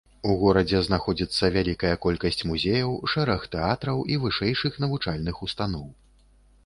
[0.29, 5.85] У горадзе знаходзіцца вялікая колькасць музеяў, шэраг тэатраў і вышэйшых навучальных устаноў.